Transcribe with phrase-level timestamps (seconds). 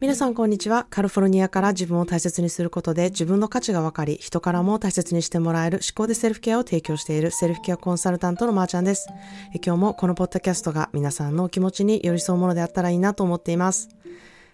[0.00, 0.86] 皆さんこんにちは。
[0.90, 9.08] カルフォルニアから自分を大切にすることで自分の価値が分かり、人からも大切にしてもらえる思考でセルフケアを提供しているセルフケアコンサルタントのまーちゃんです。
[9.54, 13.88] 今日もこのポッドキャストが皆さんのお気持ちに寄り添うものであったらいいなと思っています。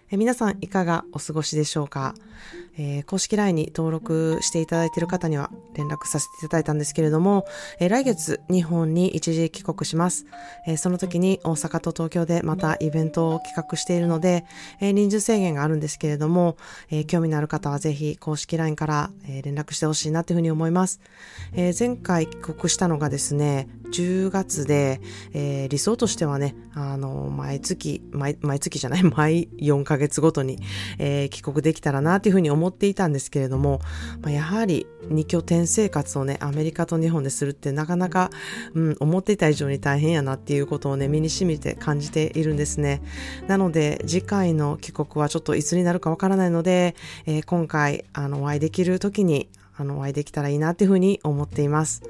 [0.09, 2.15] 皆さんいかがお過ごしでしょうか、
[2.77, 7.45] えー、公式 LINE に登録していただいている方には連絡させていただいたんですけれども、
[7.79, 10.25] えー、来月日本に一時帰国します、
[10.67, 14.45] えー、その時に大阪と東京でまたイベントを企画しているので、
[14.79, 16.57] え人数制限があるんですけれども、
[16.89, 20.99] え興味のある方はぜひ公式 LINE から、え連絡してほしいなというふうに思います、
[21.53, 25.01] え前回帰国したのがですね、10月で、
[25.33, 30.59] え理想としてはね、あの、毎月、毎毎月じゃない、 毎4ヶ月ごとに、
[30.99, 33.79] え帰国できたらなというふうに思思っていたんですけれども、
[34.21, 38.31] まあ、やはり2拠点生活をね、アメリカと日本でするってなかなか、
[38.73, 43.03] うん、思っていた以上に大変やなっていうことをね、身に染みて感じているんですね。
[43.47, 46.95] なので、次回の帰国はちょっといつになるかわからないので、
[47.27, 52.01] えー、今回、あの、お会いできる時に、あの、お会いできたらいいなっていうふうに思っています。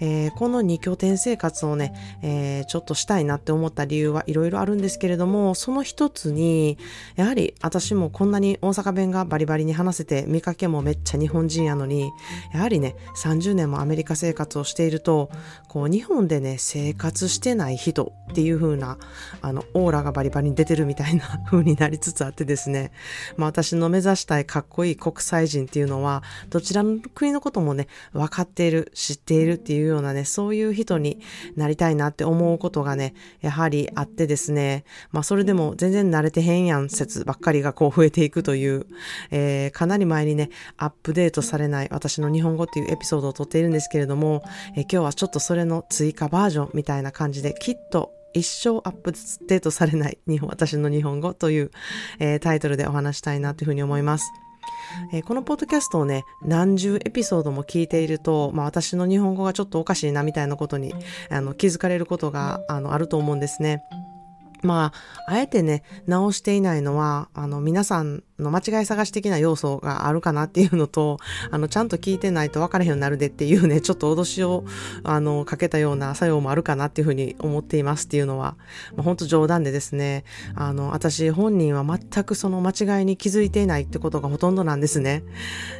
[0.00, 6.78] えー、この2拠点生活をね、えー、ちょっとしたいなって思った理由はいろいろあるんですけれども、その一つに、
[7.16, 12.10] やはり私もこんなに大阪弁がバリバリに話せて、見かけもめっちゃ日本人やのに、
[12.52, 15.30] やはりね、30年もアメリカ生活をしていると、
[15.68, 18.98] こう日本でね、生活してない人っていう風な、
[19.40, 22.92] あの、オーラがバリバリに出てるみたいな風になりつつあってですね、
[23.36, 31.20] まあ私の目指したいかっこいい国際人っていうのは、どちらの国のこともね、分かっている、知っているっていうようなね、そういう人に
[31.56, 38.86] なりたいなって思うことがね、やはりあってですね、まあそれでも全然慣れてへんやん説ばっかりがこう増えていくという、
[39.30, 44.42] えー、かなり前にね、アップデートされない私の日本語っていうエピソードを撮っているんですけれども、
[44.76, 49.12] えー、今日はちょっとそれの追加バージョンみたいな感じで、きっと一生アップ
[49.46, 51.70] デートされない日本、私の日本語という、
[52.18, 54.24] えー、タイトルでお話したいなというふうに思います。
[55.12, 60.94] えー、このポッドキャストをね、何十エピソードも聞いていると、まあ私の日本語がちょっとおかしいなみたいなことに、
[61.30, 63.82] あの、気づかれることが、あの、あると思うんですね。
[64.62, 64.92] ま
[65.26, 71.18] あ、あえてね、直していないのは、あの、皆さんの間違い探し的な要素があるかなっていうのと、
[71.50, 74.64] あの、ちゃんと聞いてないと分からへんようになるでっていうね、ちょっと脅しを、
[75.04, 78.56] あの、かけたような作用もあるかなっていうふうに思っていますっていうのは、
[78.96, 85.24] まあ、本当冗談でですね、あの、私本人は全くその間違いに気づいていないってことがほとんどなんですね。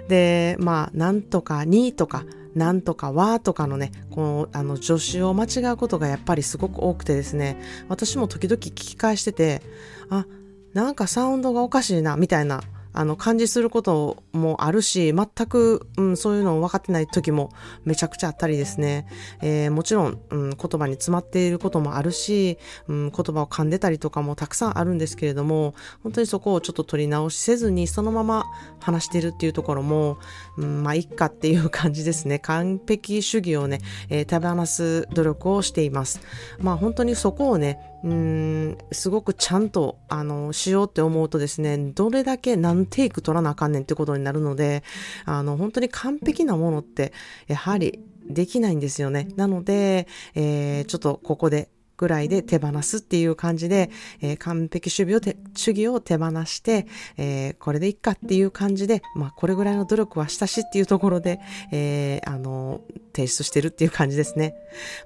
[0.08, 2.24] で、まあ、なんとかにとか、
[2.54, 9.62] なんとかはとかのね、この、あの、助詞を間違うことがやっぱりすごく多くてですね、私も時々聞き返してて、
[10.10, 10.26] あ、
[10.74, 12.62] なんかサウンドがおかしいな、みたいな
[12.94, 17.50] あの、感じすることもあるし、全く、うん、そういうのを分かってない時も
[17.84, 19.06] めちゃくちゃあったりですね。
[19.40, 28.44] えー、もちろん、うん、言葉に詰まっていることもあるし、うん、言葉を噛んでたりとかもたくさんあるんですけれども、本当にそこをちょっと取り直しせずに、そのまま
[28.80, 30.18] 話してるっていうところも、
[30.58, 32.38] うん、まあ、いっかっていう感じですね。
[32.40, 36.20] 完璧主義をね、えー、手放す努力をしています。
[36.60, 44.82] まあ、本当にそこをね、うん、すごくちゃんと、あの、しようって思うとですね、どれだけ何テイク取らなあかんねんってことになるので、
[45.24, 47.12] あの、本当に完璧なものって、
[47.46, 49.28] やはりできないんですよね。
[49.36, 51.68] なので、えー、ちょっとここで
[52.02, 53.88] ぐらいで手放すっていう感じで、
[54.20, 61.38] えー、完璧主義を手主義を手放して、えー、これでいっかっていう感じで、まあ、これぐらいの努力はしたしっていうところで、
[61.70, 62.80] えー、あの、
[63.14, 64.56] 提出してるっていう感じですね。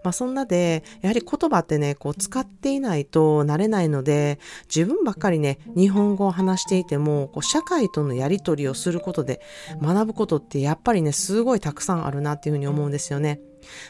[0.04, 4.38] まあ、そんなで、やはり言葉ってね、こう使っていないと慣れないので、
[4.74, 9.42] 自分ばっかりね、日本語を話していても、こう社会とのやりとりをすることで
[9.82, 13.40] 学ぶことってやっぱりね、すごいたくさんあるなっていうふうに思うんですよね。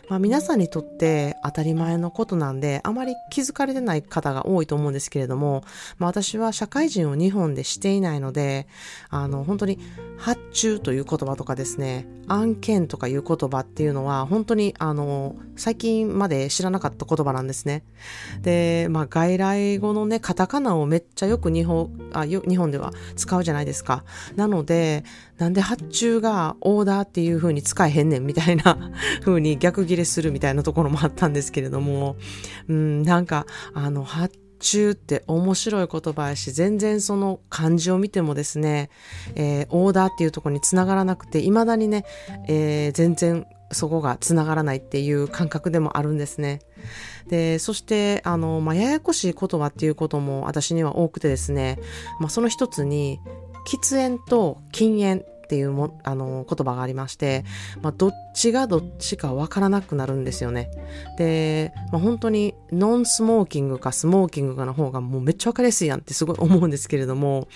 [0.08, 5.64] まあ、皆さんにとって当たり前のことなんで、あまり気づかれてない方が多いと思うんですけれども、
[5.98, 8.66] まあ、私は社会人を日本でしていないので、
[9.10, 9.78] あの、本当に
[10.16, 17.84] 発注という言葉とかですね、案件とかいう言葉っていうのは、本当にあの、最近まで知らなかった言葉なんですね。
[18.42, 24.04] で、まあ、外来語のね、カタカナをめっちゃよく日本、あ、日本では使うじゃないですか。
[24.34, 25.04] なので、
[25.38, 28.92] なんで発注がオーダーっていう風に使えへんねんみたいな
[29.24, 32.16] 風に逆ギレするみたいなところもあったんですけれども、
[32.68, 38.90] うん、なんか、あの、発注って面白い言葉やし、全然その漢字を見てもですね、
[39.34, 42.04] えー、オーダーっていうところにつながらなくて、未だにね、
[42.48, 46.60] えー、全然そこがつながらないっていう感覚でもあるんですね。
[47.28, 51.78] で、そして、あの、まあ、ややこしい言葉っていうことも私には多くてですね、
[52.20, 53.20] まあ、その一つに、
[53.66, 57.44] 喫煙と禁煙っていうも、あの、言葉がありまして、
[57.80, 60.70] まあ、どっちがどっちかわからなくなるんですよね。
[61.18, 67.46] で、まあ、本当にノンスモーキングかスモーキングかの方がもうめっちゃわかりやすいやんってすごい思うんですけれども、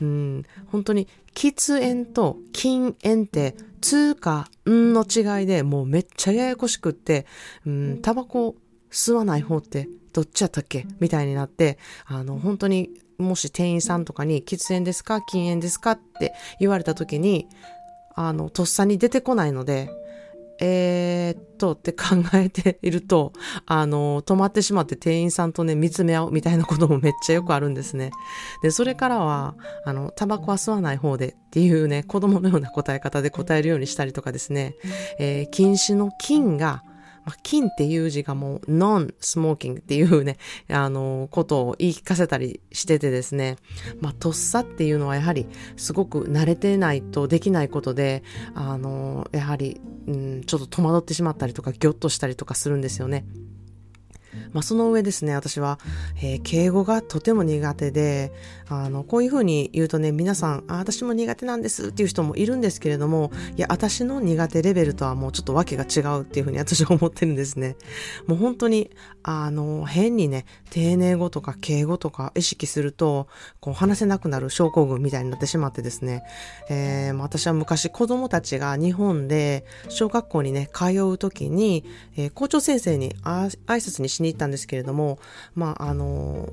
[0.00, 7.26] うん、本当に喫煙と禁煙って、通か、んの違いでもうめっちゃややこしくって、
[7.66, 8.54] うん、タバコ
[8.92, 10.86] 吸わない方ってどっちやったっけ？
[11.00, 15.22] みたいになって、あの、本当にもし店員さんとかに喫煙ですか？
[15.22, 15.92] 禁煙ですか？
[15.92, 17.48] って言われた時に、
[18.14, 19.90] あの、とっさに出てこないので、
[20.60, 23.32] えー、っとって考えていると、
[23.66, 28.12] あの、止まってしまって店員さんとね、見つめ合うみたいなこともめっちゃよくあるんですね。
[28.62, 34.76] で、それからは、あの、タバコは吸わない方でっていうね、子供のような答え方で答えるようにしたりとかですね、
[35.18, 36.84] えー、禁止の禁が、
[37.24, 40.38] まあ、金っていう字がもうノンスモーキングっていうね、
[40.68, 43.56] あの、ことを言い聞かせたりしててですね、
[44.00, 45.46] まあ、とっさっていうのはやはり
[45.76, 48.22] すごく慣れてないとできないことで、
[48.54, 53.24] あの、やはり、うん、ちょっと戸惑ってしまったりとか、ぎょっとしたりとかするんですよね。
[54.52, 55.78] まあ、その上ですね、私は、
[56.16, 58.32] えー、敬語がとても苦手で、
[58.68, 67.76] あの、こういうふうに言うとね、皆さん、あ、私も苦手なんですっていう人もいるんですけれども、いや、私の苦手レベルとはもうちょっとわけが違うっていうふうに私は思ってるんですね。
[68.26, 68.90] もう本当に、
[69.22, 73.28] あの、変にね、丁寧語とか敬語とか意識すると、
[73.60, 76.22] こう話せなくなる症候群みたいになってしまってですね、
[76.68, 81.84] えー、私は昔子供たちが日本で小学校にね、通うときに、
[82.16, 85.18] えー、校長先生に挨拶にしに行ったたんですけれども、
[85.54, 86.48] まあ、あの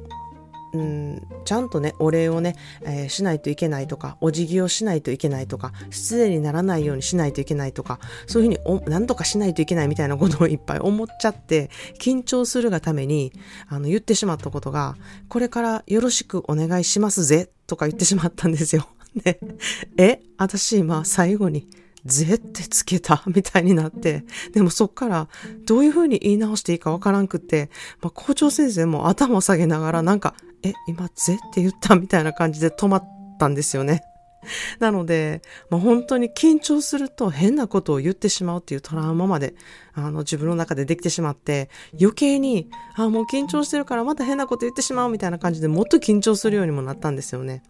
[0.71, 13.33] うん、ちゃんとね、お礼をね、えー、しないといけないとか、お辞儀をしないといけないとか、失礼にならないようにしないといけないとか、そういうふうにお、なんとかしないといけないみたいなことをいっぱい思っちゃって、緊張するがために、
[13.67, 14.95] あの、言ってしまったことが、
[15.27, 18.87] これからよろしくお願いしますぜ、とか言ってしまったんですよ。
[19.23, 19.39] で、
[19.97, 21.67] え、私今最後に、
[22.09, 25.27] ぜってつけたみたいになって、でもそっから
[25.65, 27.69] どういう風に言い直していいかわからんくって、
[28.01, 33.03] まあ、校長先生も頭を下げながらなんか、え、今ぜって言ったみたいな感じで止まっ
[33.39, 34.03] たんですよね。
[34.79, 39.55] なので、まあ、本当に緊張すると変なことを言ってしまうっていうトラウマまで、
[39.93, 41.69] あの、自分の中でできてしまって、
[41.99, 47.63] 余計に、あ、もう緊張してるからまた変なこと言ってしまうみたいな感じでもっと緊張するようにもなったんですよね。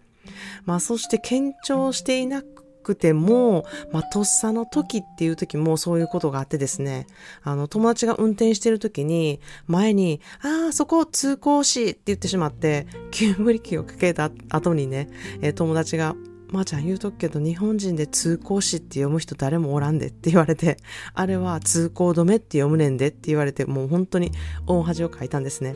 [0.66, 2.44] まあ、そして緊張していな
[2.84, 7.08] くても、まあ、とっさの時っていう時もそういうことがあってですね、
[7.44, 15.10] あの、友達が運転してる時に、前に、ああ、そこ通行しって言ってしまって、急ブリキをかけた後にね、
[15.42, 16.16] えー、友達が、
[16.52, 20.78] まー、あ、ちゃん言うとくけど、日本人で通行しって読む人誰もおらんでって言われて、
[21.14, 24.32] あれは通行止めって読むねんでって言われて、もう本当に
[24.66, 25.76] 大恥をかいたんですね。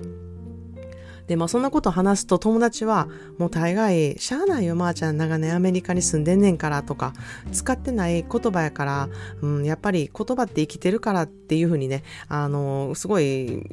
[1.28, 7.14] で、まあそんなこと話すと友達はもう大概、しゃあないよ、まー、あ、ちゃん長年アメリカに住んでんねんからとか、
[7.52, 9.10] 使ってない言葉やから、
[9.42, 13.70] うん、やっぱり言葉って生きてるからっていうふうにね、あの、すごい、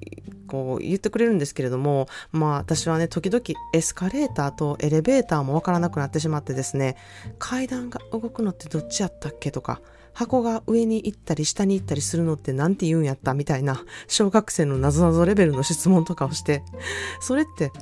[0.51, 3.43] こう言ってくれるんですけれども、まあ私はね、時々
[3.73, 6.97] エスカレーターとエレベーターもわからなくなってしまってですね、
[7.39, 9.81] 階段が動くのってどっちやったっけとか、
[10.21, 16.63] 箱が上に行ったり下に行ったりするのって何て言うんやったみたいな小学生のなぞなぞレベルの質問とかをして、
[17.21, 17.73] それって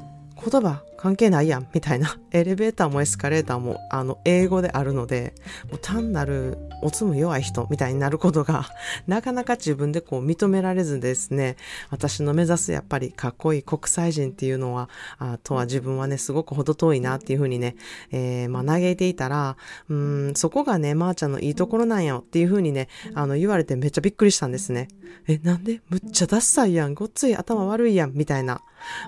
[0.41, 2.19] 言葉関係ないやん、みたいな。
[2.33, 5.33] エレベーターもエスカレーターも、あの、英語であるので、
[5.71, 8.67] もう単なる、おつむ弱い人みたいになることが、
[9.07, 11.57] なかなか自分でこう認められずですね、
[11.91, 17.77] 私の目指すやっぱりかっこいい国際人っていうのは、あとは自分はね、すごく程遠いなっていうふうにね、
[18.11, 19.57] えー、まあ嘆いていたら、
[19.89, 24.89] うん、そこがね、まー、あ、ちゃんのいいところなんよっていうふうにね、あの、言われてめっちゃびっくりしたんですね。
[25.29, 25.81] え、なんで？
[25.89, 28.63] むっちゃダッサいやん、ごっつい頭悪いやん、みたいな。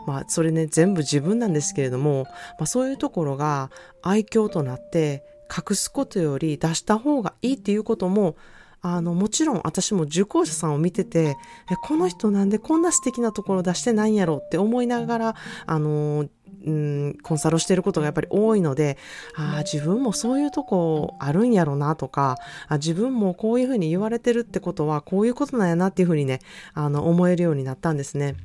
[0.06, 2.26] まあ、それね、全部自分なんですけどけれども、
[2.58, 3.70] まあ、そういうところが
[4.02, 8.36] 愛嬌となって隠すことより出した方がいいっていうことも
[8.82, 11.36] あの、もちろん私も受講者さんを見てて、
[11.70, 16.26] え、この人なんでこんな素敵なところ出してないんやろって思いながら、あの、
[16.64, 18.96] うん、コンサルをしていることがやっぱり多いので、
[19.36, 22.36] ああ、自分もそういうとこあるんやろなとか、
[22.68, 26.40] あ自分もこういうふうに言われてるってことはこういうことなんやなっていうふうにね、
[26.72, 28.36] あの、思えるようになったんですね。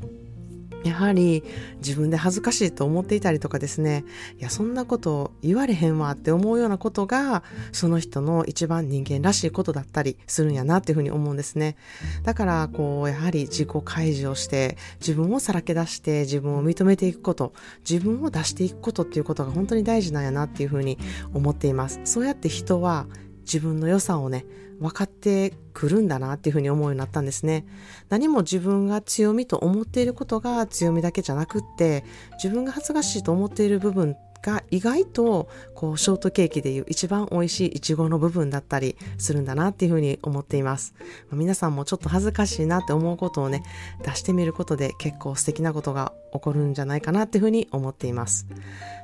[0.86, 1.44] やはり
[1.78, 4.06] 自分で恥ずかしいと思っていたりとかですね、
[4.38, 11.76] いや、そんなこと言われへんわって思うようなことが、その人の一番人間らしいことだったりするんやなっていうふうに思うんですね。
[12.22, 17.54] だから、こう、やはり自己開示をして、自分をさらけ出して、自分を認めていくこと、
[17.90, 21.00] 自分を出していくことっていうことが本当に大事なんやなっていうふうに
[21.34, 22.00] 思っています。
[22.04, 23.08] そうやって人は
[23.42, 24.46] 自分の良さをね、
[24.80, 27.66] 分かってくるんだなっていうふうに思うようになったんですね。
[28.10, 32.04] 何も自分が強みと思っていることが強みだけじゃなくって、
[32.42, 34.16] 自分が恥ずかしいと思っている部分
[34.46, 40.94] が意外とこうショートケーキでいう一番美味しいイチゴの部分だったりするんだなっていうふうに思っています。
[41.32, 43.64] 皆さんもちょっと恥ずかしいなって思うことをね、
[44.04, 48.46] 出してみることで結構素敵なことが起こるんじゃないかなっていうふうに思っています。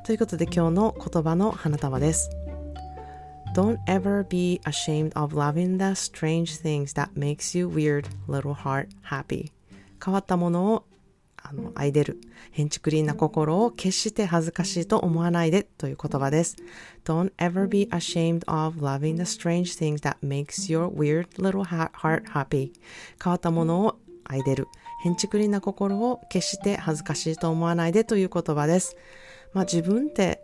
[0.05, 2.29] ということで今日の言葉の花束です。
[3.53, 9.51] Don't ever be ashamed of loving the strange things that makes you weird little heart happy.
[10.03, 10.85] 変わったものを
[11.35, 12.21] あの愛でる。
[12.51, 16.55] ヘンチクリーンな心を決して恥ずかしいと思わないでという言葉です。
[17.03, 22.71] Don't ever be ashamed of loving the strange things that makes your weird little heart happy.
[23.21, 24.69] 変わったものを愛でる。
[25.03, 28.95] ヘンチクリーンな心を決して恥ずかしいと思わないでという言葉です。
[29.51, 30.41] まあ自分って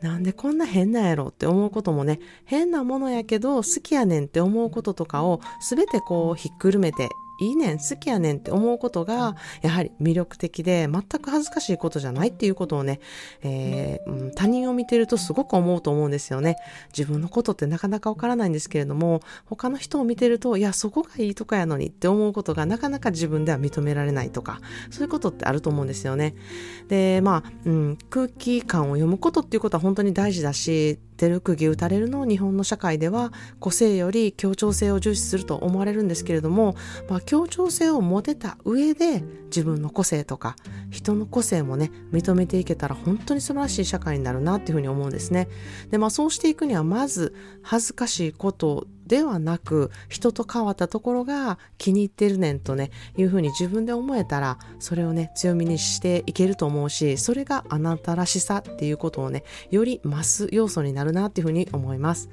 [0.00, 7.08] なんでこんな変なんやろって思うこともね、変なものやけど好きやねんって思うこととかをすべてこうひっくるめて
[7.40, 13.00] いいねん、好きやねんって思うことが、やはり魅力的で、全く恥ずかしいことじゃないっていうことをね、
[13.42, 16.56] えー、うん、他人を見てるとすごく思うと思うんですよね。
[16.96, 26.34] 自分のことってなかなかわからないんですけれども、他の人を見てると、いや、そこがいいとかやのにって思うことがなかなか自分では認められないとか、そういうことってあると思うんですよね。
[26.88, 36.76] で、まあ、うん、空気感を読むことっていうことは本当に大事だし、出る釘打たれるのを日本の社会では個性より協調性を重視すると思われるんですけれども、
[37.10, 40.56] まあ、協調性を持てた上で自分の個性とか
[40.90, 45.48] 人の個性もね認めていけたら本当に素晴らしい社会になるなっていうふうに思うんですね。
[45.90, 62.28] でまあそうしていくにはまず恥ずかしいことではなく人と変わったところが気に入ってるねんとねいうふうに自分で思えたらそれをね強みにしていけると思うしそれがあなたらしさっていうことをねより増す要素になるなっていうふうに思います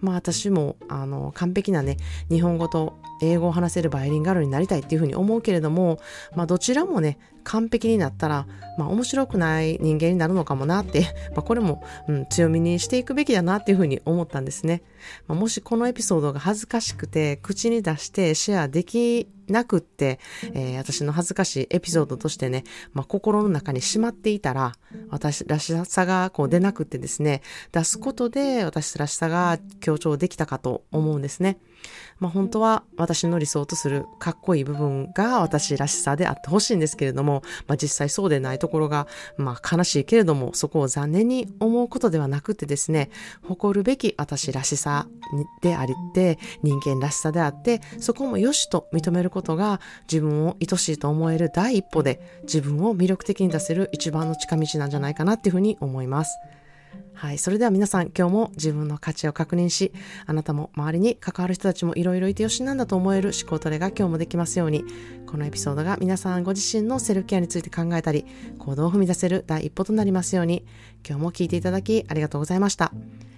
[0.00, 1.98] まあ私もあの完璧なね
[2.30, 2.98] 日本語と
[3.30, 5.98] 英語を話せるバイリンガルになりたいっていうふうに思うけれども
[6.34, 14.82] まあどちらもね完璧になったら、まあ面白くない人間になるのかもなって、 まあこれも、うん、強みにしていくべきだなっていうふうに思ったんですね。
[15.28, 20.18] まあ、もしこのエピソードが恥ずかしくて口に出してシェアできなくって、
[20.54, 22.64] えー、私の恥ずかしいエピソードとしてね、
[22.94, 24.72] まあ、心の中にしまっていたら、
[25.10, 31.58] 私らしさがこう出なくってですね、出すことで私らしさが強調できたかと思うんですね。
[32.18, 43.10] まあ、本当は私の理想とするかっこいい部分が私らしさであってほしいんですけれども、まあ、実際そうでないところが、まあ、悲しいけれども、そこを残念に思うことではなくてですね、
[43.42, 45.06] 誇るべき私らしさ
[45.62, 56.38] でありって、人間らしさであって、そこも良しと認めることが自分を愛しいと思える第一歩で自分を魅力的に出せる一番の近道なんじゃないかなっていうふうに思います。
[57.14, 57.38] はい。
[57.38, 59.92] それでは皆さん、今日も自分の価値を確認し、
[60.26, 64.84] あなたも周りに関わる人たちもいろいろいてよしなんだと思える思考トレが今日もできますように、
[65.26, 68.26] このエピソードが皆さんご自身のセルフケアについて考えたり、
[68.58, 70.64] 行動を踏み出せる第一歩となりますように、
[71.06, 72.92] 今日も聞いていただきありがとうございました。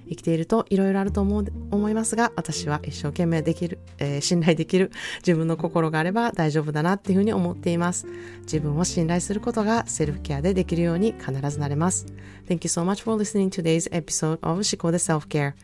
[0.08, 8.06] 生きているといろいろあると思う思いますが、私は一生懸命できる、えー、信頼できる自分の心があれば大丈夫だなっていうふうに思っています。
[8.42, 12.06] 自分を信頼することがセルフケアでできるように必ずなれます。
[12.48, 15.54] Thank you so much for listening to today's episode of 思考で Self-Care.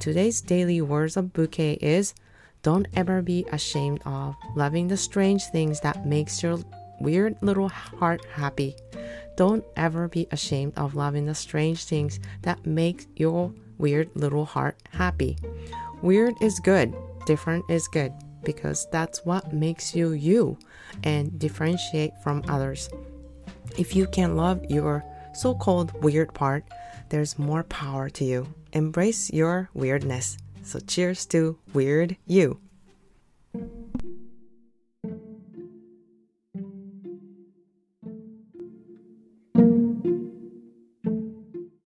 [0.00, 2.14] Today's daily words of bouquet is
[2.62, 6.58] Don't ever be ashamed of loving the strange things that makes your
[6.98, 8.74] weird little heart happy.
[9.36, 14.76] Don't ever be ashamed of loving the strange things that make your weird little heart
[14.90, 15.38] happy.
[16.02, 16.94] Weird is good,
[17.26, 18.12] different is good
[18.44, 20.58] because that's what makes you you
[21.02, 22.90] and differentiate from others.
[23.78, 25.04] If you can love your
[25.34, 26.64] so called weird part,
[27.08, 28.46] there's more power to you.
[28.72, 30.36] Embrace your weirdness.
[30.62, 32.60] So, cheers to weird you.